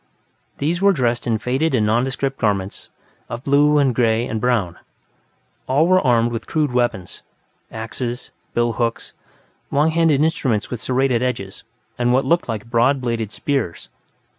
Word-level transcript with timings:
These 0.57 0.81
were 0.81 0.93
dressed 0.93 1.27
in 1.27 1.37
faded 1.37 1.75
and 1.75 1.85
nondescript 1.85 2.39
garments 2.39 2.89
of 3.29 3.43
blue 3.43 3.77
and 3.77 3.93
gray 3.93 4.25
and 4.25 4.41
brown; 4.41 4.79
all 5.67 5.85
were 5.87 6.01
armed 6.01 6.31
with 6.31 6.47
crude 6.47 6.71
weapons 6.73 7.21
axes, 7.71 8.31
bill 8.55 8.71
hooks, 8.73 9.13
long 9.69 9.91
handled 9.91 10.21
instruments 10.21 10.71
with 10.71 10.81
serrated 10.81 11.21
edges, 11.21 11.63
and 11.99 12.13
what 12.13 12.25
looked 12.25 12.49
like 12.49 12.67
broad 12.71 12.99
bladed 12.99 13.31
spears. 13.31 13.89